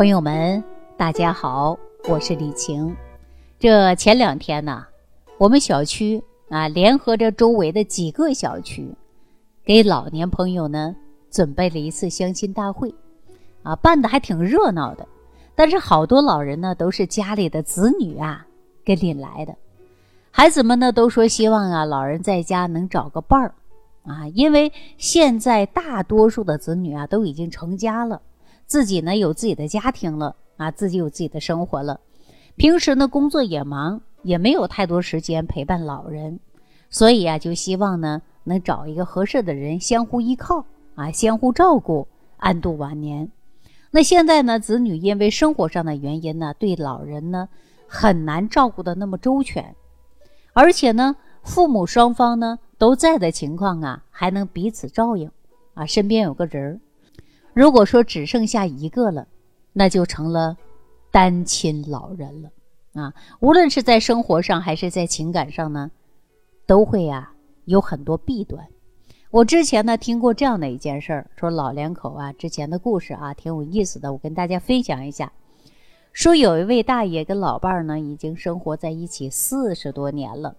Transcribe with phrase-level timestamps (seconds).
[0.00, 0.64] 朋友们，
[0.96, 2.96] 大家好，我是李晴。
[3.58, 4.86] 这前两天呢，
[5.36, 8.94] 我们小区啊，联合着周围的几个小区，
[9.62, 10.96] 给老年朋友呢
[11.30, 12.94] 准备了一次相亲大会，
[13.62, 15.06] 啊，办的还挺热闹的。
[15.54, 18.46] 但是好多老人呢，都是家里的子女啊
[18.82, 19.54] 给领来的。
[20.30, 23.52] 孩子们呢都说希望啊，老人在家能找个伴儿，
[24.06, 28.22] 啊，因为现在大多数的子女啊都已经成家了，
[28.70, 31.98] 自己呢有自己的家庭了，啊，自己有自己的生活了。
[32.54, 36.38] 平时呢，工作也忙，也没有太多时间陪伴老人，
[36.88, 40.64] 所以啊，就希望呢能找一个合适的人，相互依靠
[40.94, 42.06] 啊，相互照顾，
[42.36, 43.28] 安度晚年。
[43.90, 47.48] 那现在呢，子女因为生活上的原因呢，对老人呢
[47.88, 49.74] 很难照顾的那么周全，
[50.52, 55.28] 而且呢，父母双方呢都在的情况啊，还能彼此照应
[55.74, 56.80] 啊，身边有个人儿。
[57.60, 59.28] 如果说只剩下一个了，
[59.74, 60.56] 那就成了。
[61.10, 62.48] 单亲老人了
[62.94, 65.90] 啊，无论是在生活上还是在情感上呢，
[66.66, 67.32] 都会呀
[67.66, 68.66] 有很多弊端。
[69.30, 75.30] 我之前呢听过这样的一件事儿，说老两口啊之前的故事啊挺有意思的，我跟大家分享一下。
[76.14, 80.56] 说有一位大爷跟老伴儿呢已经生活在一起四十多年了，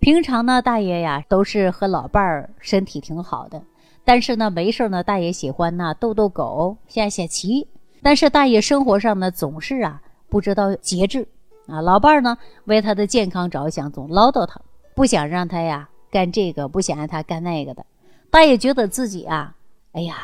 [0.00, 3.62] 平常呢大爷呀都是和老伴儿身体挺好的，
[4.04, 7.68] 但是呢没事呢大爷喜欢呢逗逗狗、下下棋。
[8.02, 11.28] 但是大爷生活上呢总是啊不知道节制
[11.66, 14.60] 啊，老伴儿呢为他的健康着想，总唠叨他，
[14.94, 17.84] 不想让他呀干这个，不想让他干那个的。
[18.30, 19.54] 大爷觉得自己啊，
[19.92, 20.16] 哎呀，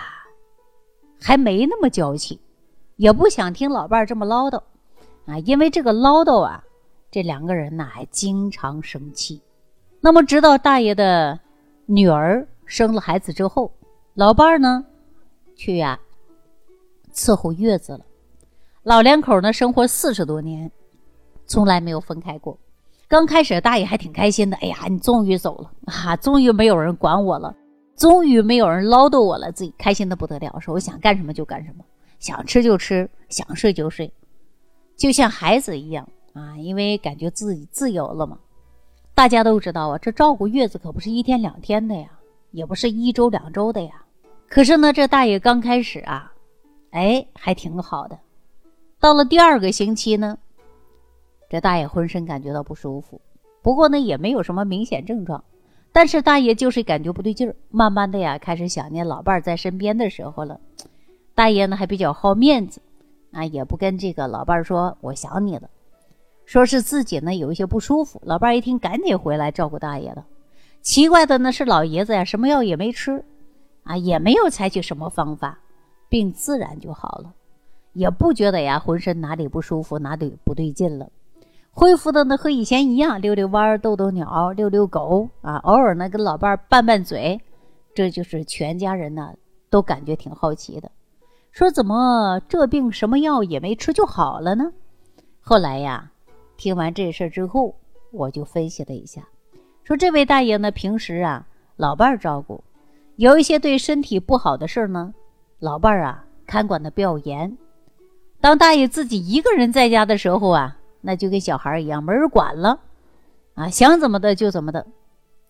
[1.20, 2.40] 还没那么娇气，
[2.96, 4.60] 也不想听老伴儿这么唠叨
[5.26, 6.64] 啊，因为这个唠叨啊，
[7.10, 9.42] 这两个人呢还经常生气。
[10.00, 11.38] 那么直到大爷的
[11.84, 13.72] 女儿生了孩子之后，
[14.14, 14.84] 老伴儿呢
[15.54, 15.98] 去呀。
[17.14, 18.00] 伺候月子了，
[18.82, 20.70] 老两口呢生活四十多年，
[21.46, 22.58] 从来没有分开过。
[23.08, 27.56] 刚开始大爷还挺开心的，哎呀，你终于走了啊，终于没有人管我了，
[27.96, 31.84] 终于没有人唠叨我了，自己开心的不得了，说我想干什么就干什么，
[32.18, 34.12] 想吃就吃，想睡就睡，
[34.94, 38.38] 就像孩子一样啊，因为感觉自己自由了嘛。
[39.14, 42.10] 大家都知道啊，这照顾月子可不是一天两天的呀，
[42.56, 44.02] 也不是一周两周的呀。
[44.48, 46.32] 可是呢，这大爷刚开始啊。
[46.90, 48.18] 哎，还挺好的。
[48.98, 50.38] 到了第二个星期呢，
[51.50, 53.20] 这大爷浑身感觉到不舒服，
[53.60, 55.44] 不过呢也没有什么明显症状，
[55.92, 57.54] 但是大爷就是感觉不对劲儿。
[57.68, 60.58] 慢慢的呀，开始想念老伴儿在身边的时候了。
[61.34, 62.80] 大爷呢还比较好面子，
[63.32, 65.68] 啊，也不跟这个老伴儿说我想你了，
[66.46, 68.18] 说是自己呢有一些不舒服。
[68.24, 70.24] 老伴儿一听，赶紧回来照顾大爷了。
[70.82, 73.24] 奇怪的呢是老爷子呀，什么药也没吃，
[73.84, 75.58] 啊，也没有采取什么方法。
[76.08, 77.34] 病自然就好了，
[77.92, 81.10] 也不觉得呀浑身哪里不舒服，哪里不对劲了，
[81.72, 87.40] 恢复的呢和以前一样，溜溜弯、逗逗鸟、遛遛狗啊，偶尔呢跟老伴拌拌嘴，
[87.92, 89.34] 这就是全家人呢
[89.68, 90.92] 都感觉挺好奇的，
[91.50, 94.72] 说怎么这病什么药也没吃就好了呢？
[95.40, 96.12] 后来呀，
[96.56, 97.74] 听完这事之后，
[98.12, 99.26] 我就分析了一下，
[99.86, 102.64] 说这位大爷呢平时啊老伴儿照顾，
[103.14, 105.14] 有一些对身体不好的事儿呢。
[105.60, 107.56] 老伴儿啊，看管的比较严。
[108.40, 112.80] 当大爷自己一个人在家的时候啊，那就跟小孩儿一样，没人管了，
[113.54, 114.84] 啊，想怎么的就怎么的，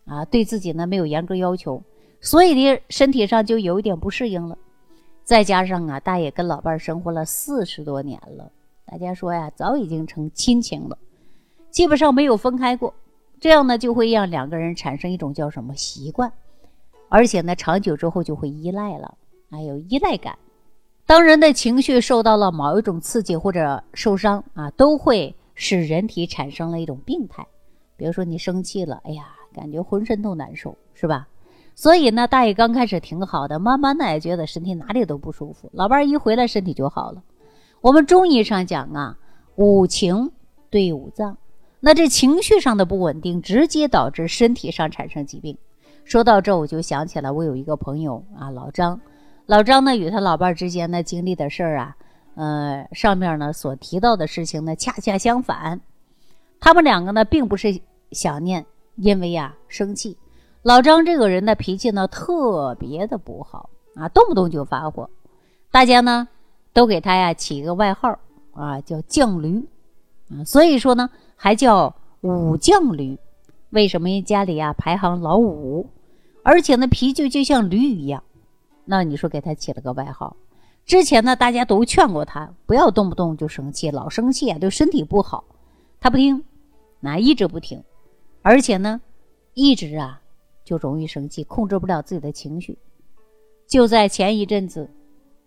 [0.05, 1.83] 啊，对自己呢没有严格要求，
[2.21, 4.59] 所以呢身体上就有一点不适应了。
[5.25, 8.53] 再加上啊，大爷跟老伴儿生活了四十多年了，
[8.85, 10.99] 大家说呀，早已经成亲情了，
[11.71, 12.93] 基本上没有分开过。
[13.41, 16.33] 这样呢，就会让两个人产生一种叫什么习惯，
[17.09, 19.17] 而且呢，长久之后就会依赖了。
[19.51, 20.37] 还有依赖感，
[21.07, 27.47] 当人的情绪受到了某一种刺激或者受伤啊，都会使人体产生了一种病态。
[27.97, 31.29] 比如说你生气了，哎呀，感觉浑身都难受，是吧？
[31.75, 35.71] 所以呢，大爷刚开始挺好的，慢慢的也觉得身体哪里都不舒服。
[35.73, 37.23] 老伴儿一回来，身体就好了。
[37.83, 39.17] 我们中医上讲啊，
[39.55, 40.33] 五情
[40.71, 41.39] 对五脏，
[41.81, 45.57] 那这情绪上的不稳定，直接导致身体上产生疾病。
[46.05, 49.01] 说到这，我就想起来，我有一个朋友啊，老张。
[49.47, 51.97] 老张呢，与他老伴儿之间呢经历的事儿啊，
[52.35, 55.81] 呃，上面呢所提到的事情呢，恰恰相反。
[56.59, 57.81] 他们两个呢，并不是
[58.11, 58.65] 想念，
[58.97, 60.17] 因为呀生气。
[60.63, 65.09] 老张这个人的脾气呢，特别的不好啊，动不动就发火。
[65.71, 66.27] 大家呢，
[66.73, 68.19] 都给他呀起一个外号
[68.53, 69.65] 啊，叫犟驴
[70.31, 70.43] 啊。
[70.45, 73.17] 所以说呢，还叫五将驴。
[73.71, 74.09] 为什么？
[74.09, 75.89] 因家里呀排行老五，
[76.43, 78.23] 而且呢，脾气就像驴一样。
[78.85, 80.37] 那你说给他起了个外号，
[80.85, 85.45] 之前呢，大家都劝过他不要动不动就生气，老生气啊，对身体不好。
[86.01, 86.45] 他不听，
[87.01, 87.83] 那一直不听，
[88.43, 89.01] 而且呢，
[89.55, 90.23] 一直啊
[90.65, 92.79] 就容易生气，控制不了自己的情绪。
[93.67, 94.89] 就在前一阵子，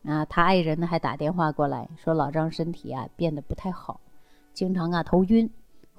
[0.04, 4.02] 啊，他爱人呢还打电话过来说，老张身体啊变得不太好，
[4.54, 5.50] 经常啊头晕，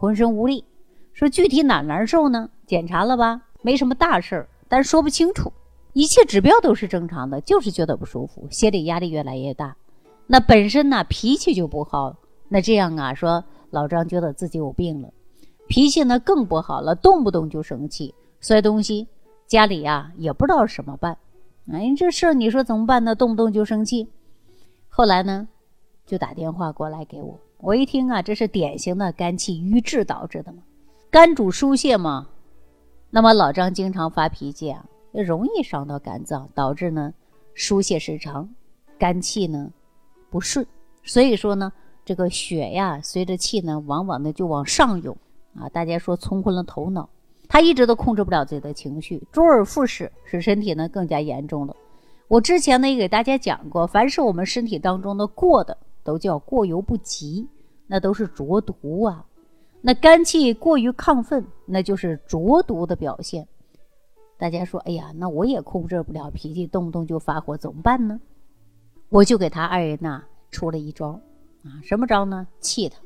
[0.00, 0.64] 浑身无力。
[1.12, 2.48] 说具体哪难受呢？
[2.66, 5.52] 检查了吧，没什么大事儿，但说不清楚。
[5.92, 9.76] 一切指标都是正常的，就是觉得不舒服，心理压力越来越大。
[10.26, 12.16] 那本身呢脾气就不好，
[12.48, 15.12] 那这样啊，说老张觉得自己有病了，
[15.68, 19.06] 脾气呢更不好了，动不动就生气，摔东西，
[19.46, 21.18] 家里呀也不知道怎么办。
[21.70, 23.14] 哎，这事你说怎么办呢？
[23.14, 24.08] 动不动就生气。
[24.88, 25.46] 后来呢，
[26.06, 30.62] 就打电话过来给我，我一听啊，这是典型的肝气郁滞导致的嘛，
[31.10, 32.26] 肝主疏泄嘛。
[33.10, 34.84] 那么老张经常发脾气啊。
[35.12, 37.12] 容易伤到肝脏，导致呢
[37.52, 38.48] 疏泄失常，
[38.96, 39.68] 肝气呢
[40.30, 40.64] 不顺，
[41.02, 41.72] 所以说呢
[42.04, 45.16] 这个血呀随着气呢往往呢就往上涌
[45.56, 45.68] 啊。
[45.70, 47.08] 大家说冲昏了头脑，
[47.48, 51.74] 他一直都控制不了自己的情绪，周而复始，使身体呢更加严重了。
[52.28, 55.76] 我之前呢也给大家讲过，凡是我们身体当中的过的，
[56.10, 57.46] 都叫过犹不及，
[57.86, 59.24] 那都是浊毒啊。
[59.80, 63.46] 那肝气过于亢奋，那就是浊毒的表现。
[64.36, 68.20] 大家说：“哎呀，那我也控制不了脾气，动不动就发火，怎么办呢？”
[69.08, 71.10] 我就给他爱人呐出了一招，
[71.62, 72.44] 啊，什么招呢？
[72.58, 72.98] 气他，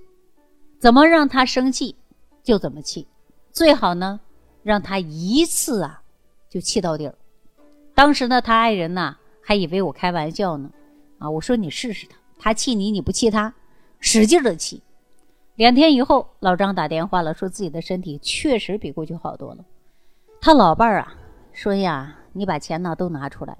[0.78, 1.94] 怎么让他生气
[2.42, 3.06] 就怎么气，
[3.52, 4.18] 最好呢
[4.62, 6.02] 让他一次啊
[6.48, 7.14] 就气到底儿。
[7.94, 10.70] 当时呢，他爱人呐还以为我开玩笑呢，
[11.18, 13.54] 啊，我说你试试他，他气你你不气他，
[14.00, 14.82] 使劲的气。
[15.54, 19.64] 两天以后，老张打电话了，说自己的身体确实比过去好多了。
[20.42, 21.16] 他老伴儿啊。
[21.52, 23.56] 说呀，你把钱呢都拿出来，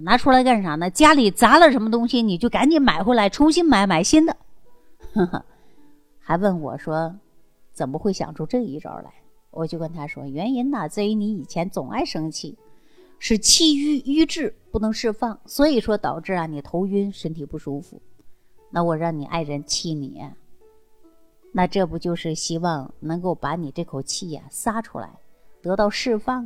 [0.00, 0.90] 拿出来干啥呢？
[0.90, 4.36] 家里砸了什么东西，你就赶紧买回来，重新买，买新的。
[5.12, 5.44] 呵呵，
[6.18, 7.14] 还问我说，
[7.72, 9.12] 怎么会想出这一招来？
[9.52, 12.58] 我就跟他说，原因呢在于你以前总爱生气，
[13.20, 18.02] 是气郁郁滞不能释放，所以说导致啊你头晕，身体不舒服。
[18.70, 20.22] 那我让你爱人气你，
[21.52, 25.18] 那这不就是希望能够把你这口气呀撒出来，
[25.62, 26.44] 得到释放？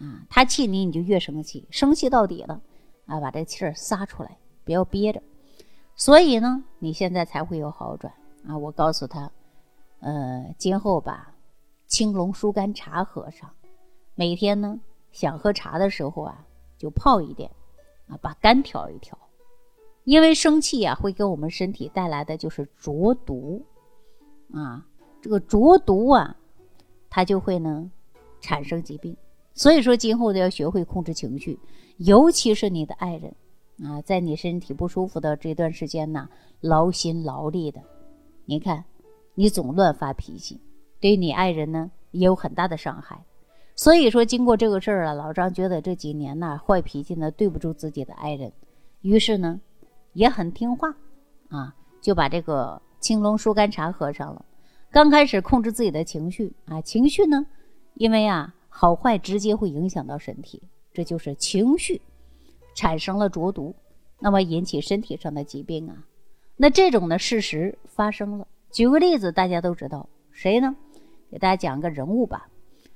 [0.00, 2.60] 啊，他气你，你就越生气，生气到底了，
[3.06, 5.22] 啊，把这气儿撒出来，不要憋着。
[5.94, 8.12] 所以呢，你现在才会有好转
[8.46, 8.56] 啊！
[8.56, 9.30] 我告诉他，
[10.00, 11.34] 呃，今后把
[11.86, 13.50] 青龙疏肝茶喝上，
[14.14, 14.80] 每天呢
[15.10, 16.44] 想喝茶的时候啊，
[16.76, 17.50] 就泡一点，
[18.08, 19.18] 啊，把肝调一调。
[20.08, 23.62] 因为生气呀，会给我们身体带来的就是浊毒，
[24.54, 24.82] 啊，
[25.20, 26.34] 这个浊毒啊，
[27.10, 27.90] 它就会呢
[28.40, 29.14] 产生疾病。
[29.52, 31.58] 所以说，今后都要学会控制情绪，
[31.98, 33.34] 尤其是你的爱人
[33.84, 36.26] 啊，在你身体不舒服的这段时间呢，
[36.62, 37.78] 劳心劳力的。
[38.46, 38.82] 你看，
[39.34, 40.58] 你总乱发脾气，
[41.00, 43.22] 对你爱人呢也有很大的伤害。
[43.76, 48.50] 所以说，经过这个事儿啊，老张觉得这几年呢，坏脾气呢对不住自己的爱人，
[49.02, 49.60] 于是呢
[50.12, 50.94] 也很听话
[51.48, 54.44] 啊，就把这个青龙疏肝茶喝上了。
[54.90, 57.46] 刚开始控制自己的情绪啊，情绪呢，
[57.94, 58.54] 因为啊。
[58.70, 60.62] 好坏直接会影响到身体，
[60.92, 62.00] 这就是情绪
[62.76, 63.74] 产生了浊毒，
[64.20, 65.96] 那么引起身体上的疾病啊。
[66.56, 68.46] 那这种的事实发生了。
[68.70, 70.76] 举个例子，大家都知道谁呢？
[71.28, 72.48] 给大家讲个人物吧，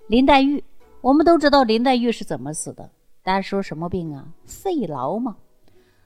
[0.07, 0.63] 林黛玉。
[1.01, 2.89] 我们都知道林黛玉是怎么死的，
[3.25, 4.29] 大家说什么病啊？
[4.47, 5.37] 肺痨嘛。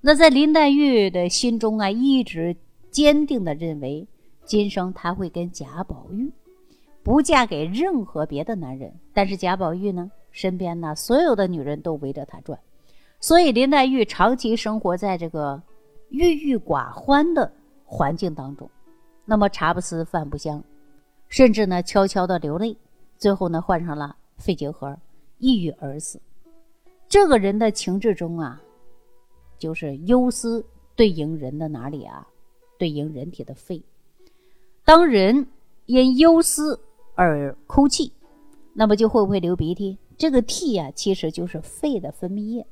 [0.07, 2.57] 那在林黛玉的心中啊，一直
[2.93, 4.07] 坚定的认为，
[4.45, 6.31] 今生她会跟贾宝玉。
[7.03, 12.57] 不嫁给任何别的男人，但是贾宝玉呢，身边呢所有的女人都围着他转，
[13.19, 15.61] 所以林黛玉长期生活在这个
[16.11, 17.53] 郁郁寡欢的
[17.85, 18.71] 环境当中，
[19.25, 20.63] 那么茶不思饭不香，
[21.29, 22.77] 甚至呢悄悄的流泪，
[23.19, 24.97] 最后呢患上了肺结核，
[25.39, 26.21] 抑郁而死。
[27.09, 28.63] 这个人的情志中啊，
[29.59, 32.27] 就是忧思对应人的哪里啊？
[32.79, 33.83] 对应人体的肺。
[34.85, 35.47] 当人
[35.87, 36.81] 因忧思。
[37.19, 38.13] 而哭泣，
[38.75, 39.97] 那么就会不会流鼻涕？
[40.19, 42.67] 这个涕呀，其实就是肺的分泌液。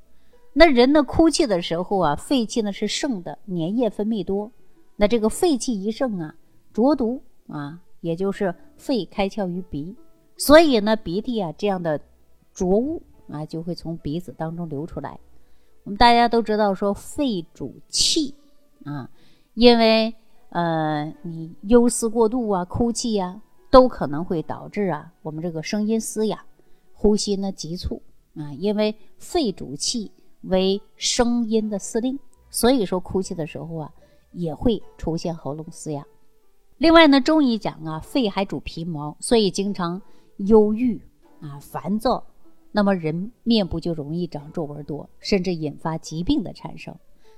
[0.52, 4.52] 那人呢，哭泣的时候啊，肺气呢是盛的，粘液分泌多。
[4.96, 6.34] 那这个肺气一盛啊，
[6.74, 9.96] 浊毒啊，也就是肺开窍于鼻，
[10.36, 11.98] 所以呢，鼻涕啊这样的
[12.52, 15.18] 浊物啊，就会从鼻子当中流出来。
[15.84, 18.34] 我们大家都知道，说肺主气
[18.84, 19.08] 啊，
[19.54, 20.14] 因为
[20.50, 23.40] 呃，你忧思过度啊，哭泣呀。
[23.70, 26.44] 都可能会导致啊，我们这个声音嘶哑，
[26.92, 28.00] 呼吸呢急促
[28.36, 30.12] 啊，因为肺主气
[30.42, 32.16] 为声音的司令，
[32.50, 33.92] 所以说哭泣的时候啊，
[34.30, 36.06] 也会出现喉咙嘶哑。
[36.78, 40.00] 另外呢，中医讲啊，肺还主皮毛，所以经常
[40.36, 41.02] 忧郁
[41.40, 42.24] 啊、烦躁，
[42.76, 46.92] 那么人面部就容易长皱纹多，甚至引发疾病的产生。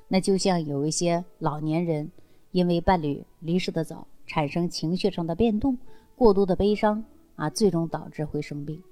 [0.08, 2.10] 那就像有一些老年人
[2.52, 5.76] 因为伴侣离世的早，产生情绪上的变动，
[6.16, 8.82] 过度的悲伤啊，最终导致会生病。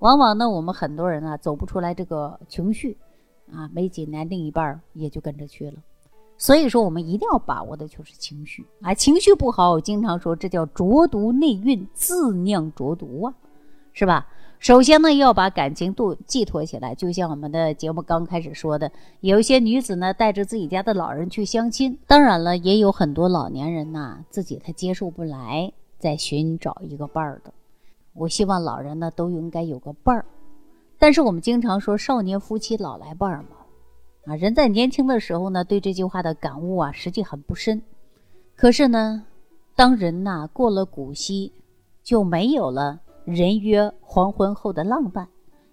[0.00, 2.98] 往往呢，我们很多人啊走不出来这个情绪，
[3.52, 5.76] 啊，没几年另一半也就跟着去了。
[6.36, 13.34] 所以说，我们一定要把握的就是情绪啊，情绪不好，我经常说这叫浊毒内蕴，自酿浊毒啊，
[13.92, 14.26] 是吧？
[14.62, 27.52] 首先呢，要把感情度寄托起来，就像我们的节目刚开始说的，有一些女子呢带着自己家的老人去相亲，当然了，也有很多老年人呐自己他接受不来，在寻找一个伴儿的。
[28.14, 30.24] 我希望老人呢都应该有个伴儿，
[30.96, 33.38] 但是我们经常说少年夫妻老来伴儿。
[33.38, 33.48] 嘛，
[34.26, 37.82] 啊，人在年轻的时候呢对这句话的感悟啊实际很不深，
[38.54, 39.24] 可是呢，
[39.74, 41.52] 当人呐过了古稀，
[42.04, 45.28] 就没有了人约黄昏后的浪漫，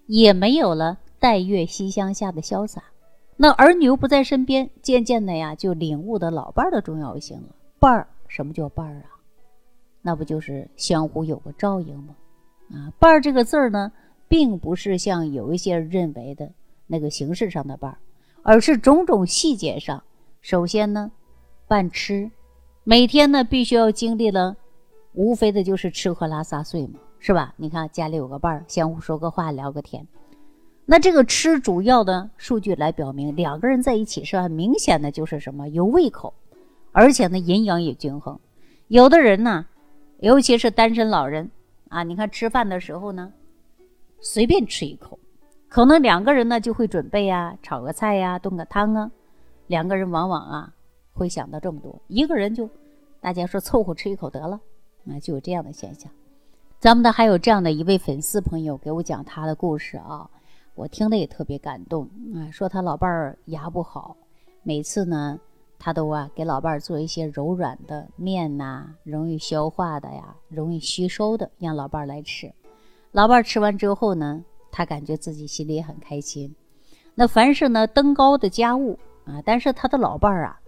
[0.06, 2.84] 也没有了待月西厢下的潇洒，
[3.36, 7.54] 那儿女又不在身边，渐渐的呀就领悟的老伴儿的重要性了。
[7.78, 9.18] 伴儿，什么叫伴儿啊？
[10.02, 12.14] 那不就是相互有个照应吗？
[12.72, 13.90] 啊，伴儿这个字儿呢，
[14.28, 16.50] 并不是像有一些人认为的
[16.86, 17.98] 那个形式上的伴儿，
[18.42, 20.02] 而是种种细节上。
[20.40, 21.10] 首先呢，
[21.66, 22.30] 伴吃，
[22.84, 24.56] 每天呢必须要经历了，
[25.12, 27.54] 无非的就是吃喝拉撒睡嘛，是吧？
[27.56, 30.06] 你看家里有个伴儿，相互说个话，聊个天。
[30.86, 36.34] 那这个吃主要的数据来表明，两个人在一起是很明显的，就是什么有胃口，
[36.90, 38.40] 而且呢营养也均衡。
[38.88, 39.66] 有的人呢，
[40.18, 41.48] 尤其是单身老人。
[41.90, 43.32] 啊，你看吃饭的时候呢，
[44.20, 45.18] 随便吃一口，
[45.68, 49.10] 可能两个人呢就会准备呀，炒个菜呀，炖个汤啊。
[49.66, 50.72] 两个人往往啊
[51.12, 52.68] 会想到这么多，一个人就
[53.20, 54.60] 大家说凑合吃一口得了，
[55.08, 56.10] 啊，就有这样的现象。
[56.80, 60.26] 咱们的还有这样的一位粉丝朋友给我讲他的故事啊，
[60.74, 64.16] 我听得也特别感动啊，说他老伴儿牙不好，
[64.62, 65.38] 每次呢。
[65.82, 72.52] 他都啊给老伴儿做一些柔软的面呐，容易消化的呀，容易吸收的，让老伴儿来吃。
[73.12, 76.54] 老伴儿吃完之后呢，他感觉自己心里也很开心。
[77.14, 80.60] 那凡是呢登高的家务啊，但是他的老伴儿啊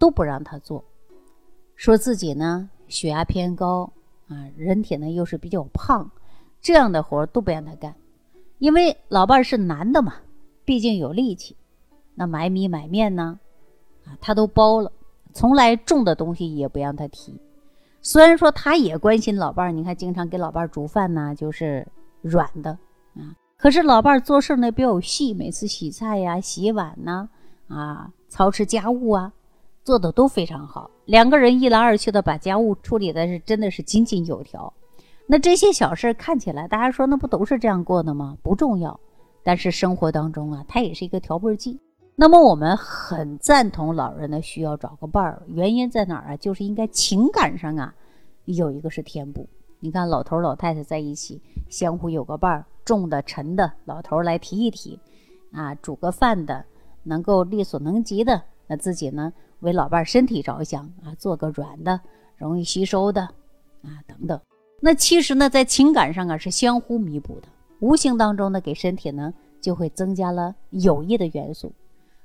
[0.00, 0.82] 都不让他做，
[1.76, 3.88] 说自己呢血压偏高
[4.28, 6.10] 啊，人体呢又是比较胖，
[6.60, 7.94] 这样的活都不让他干，
[8.58, 10.14] 因为老伴儿是男的嘛，
[10.64, 11.56] 毕竟有力气。
[12.14, 13.38] 那买米买面呢？
[14.04, 14.90] 啊，他都包了，
[15.32, 17.40] 从来重的东西也不让他提。
[18.00, 21.86] 虽然说他也关心老伴儿，你看经常给老伴儿煮饭呢，就是
[22.22, 22.70] 软的
[23.14, 23.36] 啊。
[23.56, 27.28] 可是老伴儿做事呢比较细，每次洗菜呀、洗碗呢，
[27.68, 29.32] 啊，操持家务啊，
[29.86, 30.90] 做的都非常好。
[31.04, 34.74] 两个人一来二去的把家务处理的是真的是井井有条。
[35.28, 38.36] 那这些小事看起来，大家说那不都是这样过的吗？
[38.42, 38.98] 不重要，
[39.44, 41.78] 但是生活当中啊，它也是一个调味剂。
[42.16, 46.36] 那么我们很赞同老人呢需要找个伴儿，原因在哪儿啊？
[46.36, 47.94] 就是应该情感上啊
[48.46, 49.48] 有一个是填补。
[49.78, 54.98] 你看老头老太太在一起，相互有个伴儿，重的沉的，老头来提一提，
[55.52, 56.64] 啊，煮个饭的，
[57.04, 62.00] 能够力所能及的，那自己呢为老伴儿身体着想啊，做个软的，
[62.36, 63.22] 容易吸收的，
[63.82, 64.40] 啊等等。
[64.80, 67.48] 那其实呢在情感上啊是相互弥补的，
[67.80, 71.72] 无形当中呢给身体呢就会增加了有益的元素。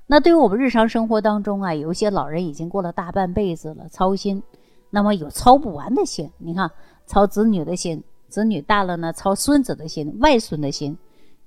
[0.06, 4.42] 那对于我们日常生活当中啊，有一些老人已经过了大半辈子了，操心，
[4.90, 6.30] 那么有操不完的心。
[6.38, 6.70] 你看，
[7.06, 10.98] 操子女的心，子女大了呢，操孙子的心，外孙的心，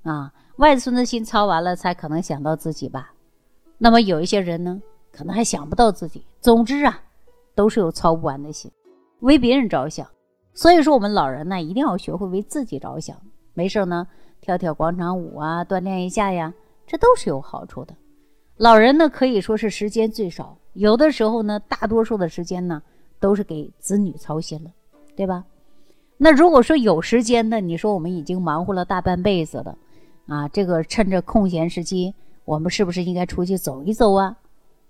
[0.01, 3.13] 啊，外孙的心操完了，才可能想到自己吧。
[3.77, 6.25] 那么有一些人呢，可能还想不到自己。
[6.39, 7.01] 总之啊，
[7.53, 8.71] 都是有操不完的心，
[9.19, 10.07] 为别人着想。
[10.53, 13.17] 所以说，我们老人呢，一定要学会为自己着想。
[13.53, 14.07] 没事呢，
[14.39, 16.53] 跳跳广场舞啊，锻炼一下呀，
[16.87, 17.93] 这都是有好处的。
[18.57, 22.81] 老人呢，可以说是时间最少，有的时候呢，大多数的时间呢，
[23.19, 24.71] 都是给子女操心了，
[25.15, 25.43] 对吧？
[26.17, 29.77] 那如果说有时间呢，你说我们已经忙活了大半辈子了，
[30.27, 32.13] 啊，这个趁着空闲时期，
[32.45, 34.37] 我们是不是应该出去走一走啊？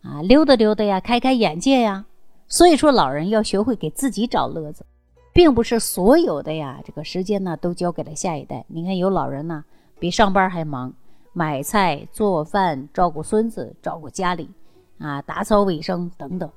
[0.04, 2.06] 啊，溜达溜达呀，开开眼界呀。
[2.48, 4.86] 所以说，老人要学会给自己找乐子，
[5.34, 8.64] 并不是所有的呀，这个时间呢都交给了下一代。
[8.68, 9.64] 你看，有老人呢，
[9.98, 10.94] 比上班还忙。
[11.38, 14.50] 买菜、做饭、照顾孙子、照顾家里，
[15.00, 16.50] 啊，打扫卫生等等，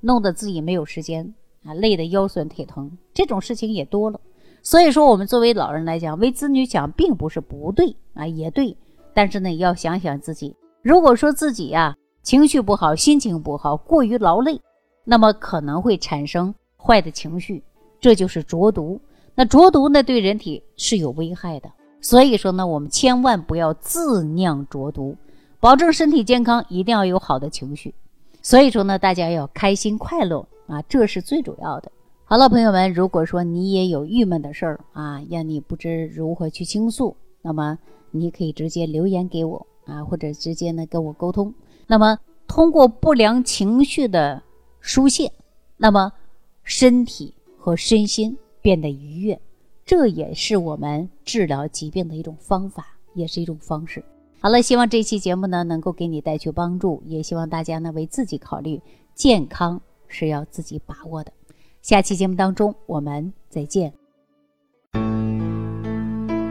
[0.00, 1.34] 弄得自己没有时间
[1.64, 4.18] 啊，累得腰酸腿疼，这种事情也多了。
[4.60, 8.76] 所以说，我们作为老人来讲，为子女想，并不是不对啊，也对。
[9.14, 14.60] 但是呢，也要想想自己，如果说自己呀情绪不好，心情不好，过于劳累，
[15.04, 17.62] 那么可能会产生坏的情绪，
[18.00, 19.00] 这就是浊毒。
[19.34, 21.70] 那浊毒呢，对人体是有危害的。
[22.00, 25.16] 所以说呢，我们千万不要自酿浊毒，
[25.58, 27.94] 保证身体健康，一定要有好的情绪。
[28.42, 31.90] 所以说呢，大家要开心快乐啊，这是最主要的。
[32.26, 37.78] 好了，朋友们，如果说你也有郁闷的事儿啊，让你不知如何去倾诉，那么
[38.16, 41.52] 你可以直接留言给我啊，或者直接呢跟我沟通。
[41.86, 42.16] 那么
[42.46, 44.40] 通过不良情绪的
[44.80, 45.32] 疏泄，
[45.76, 46.12] 那么
[46.62, 49.38] 身体和身心变得愉悦。
[49.84, 54.02] 这也是我们治疗疾病的一种方法，也是一种方式。
[54.40, 58.80] 好了，希望这期节目呢能够给你带去帮助，也希望大家呢为自己考虑，
[59.14, 61.32] 健康是要自己把握的。
[61.82, 64.03] 下期节目当中我们再见。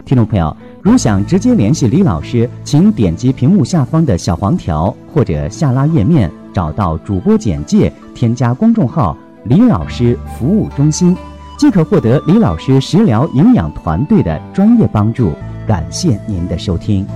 [0.05, 11.15] 听众朋友，如想直接联系李老师，请点击屏幕下方的小黄条，或者下拉页面找到主播简介，添加公众号“李老师服务中心”。
[11.57, 15.31] 即可获得李老师食疗营养团队的专业帮助。
[15.65, 17.07] 感谢您的收听。